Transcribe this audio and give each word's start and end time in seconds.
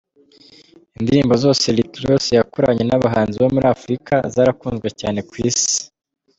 Indirimbo 0.97 1.33
zose 1.43 1.65
Rick 1.77 1.91
Ross 2.05 2.25
yakoranye 2.37 2.83
n’abahanzi 2.85 3.35
bo 3.41 3.47
muri 3.53 3.65
Afurika 3.75 4.13
zarakunzwe 4.33 4.87
cyane 4.99 5.19
ku 5.29 5.35
Isi. 5.49 5.79